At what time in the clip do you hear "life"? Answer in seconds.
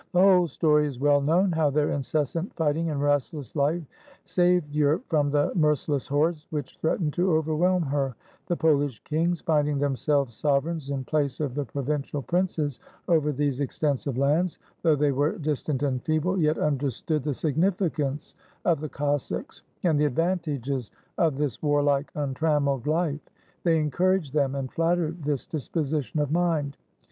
3.55-3.83, 22.87-23.21